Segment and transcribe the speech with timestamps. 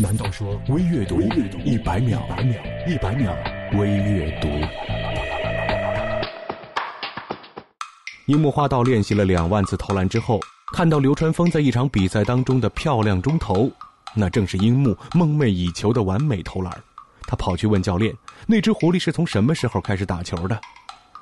[0.00, 2.22] 难道说微阅读一百秒？
[2.86, 3.36] 一百秒
[3.76, 4.48] 微阅读。
[8.26, 10.38] 樱木花道练习了两万次投篮之后，
[10.72, 13.68] 看到流川枫在一场比赛当中的漂亮中投，
[14.14, 16.72] 那正是樱木梦寐以求的完美投篮。
[17.22, 18.14] 他跑去问教练
[18.46, 20.60] ：“那只狐狸是从什么时候开始打球的？”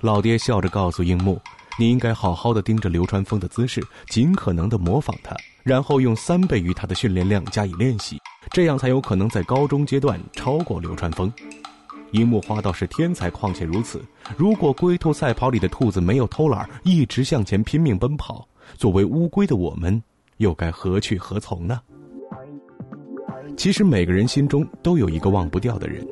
[0.00, 1.38] 老爹笑着告诉樱木
[1.78, 8.18] ：“你应该好好的盯着流川枫的姿势，尽可能的模仿他，然后用三倍于他的训练量加以练习。”
[8.50, 11.32] 这样才有可能在高中阶段超过流川枫。
[12.10, 14.02] 樱木花道是天才，况且如此。
[14.36, 20.02] 如果龟兔赛跑里的兔子没有偷懒，一直向前拼命奔跑，作为乌龟的我们，
[20.36, 21.80] 又该何去何从呢？
[23.56, 26.06] 其实每个人心中都有一个忘不掉的人，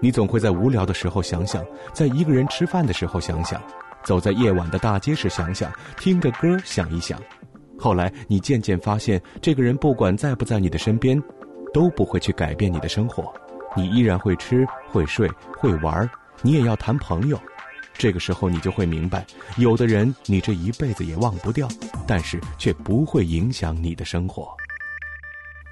[0.00, 3.60] 你总会在无聊的时候想想，在一个人吃饭的时候想想，
[4.04, 7.20] 走在夜晚的大街时想想，听着歌想一想。
[7.76, 11.20] 后来你渐渐发现，这个人不管在不在你的身边。
[11.72, 13.32] 都不会去改变你的生活，
[13.76, 16.08] 你依然会吃、会睡、会玩，
[16.42, 17.40] 你也要谈朋友。
[17.92, 19.26] 这个时候，你就会明白，
[19.58, 21.68] 有的人你这一辈子也忘不掉，
[22.06, 24.56] 但是却不会影响你的生活。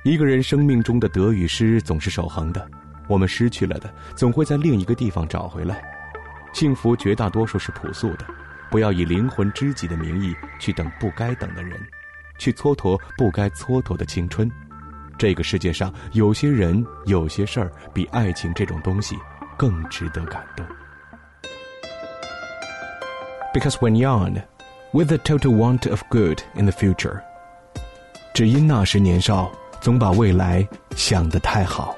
[0.04, 2.70] 一个人生命中的得与失总是守恒的，
[3.08, 5.82] 我们失去了的，总会在另一个地方找回来。
[6.52, 8.26] 幸福绝大多数是朴素的，
[8.70, 11.80] 不要以灵魂知己的名义去等不该等的人，
[12.38, 14.50] 去蹉跎不该蹉跎的青春。
[15.18, 19.16] 这个世界上有些人、有些事儿，比爱情这种东西
[19.56, 20.64] 更值得感动。
[23.52, 24.40] Because when young,
[24.92, 27.20] with the total want of good in the future，
[28.32, 31.97] 只因那时年少，总把未来想得太好。